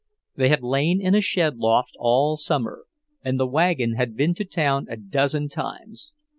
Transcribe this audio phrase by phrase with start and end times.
[0.35, 2.87] They had lain in a shed loft all summer,
[3.23, 6.11] and the wagon had been to town a dozen times.